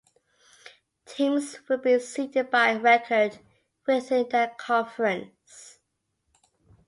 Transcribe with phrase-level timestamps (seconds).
[1.05, 3.37] Teams will be seeded by record
[3.85, 5.77] within the conference.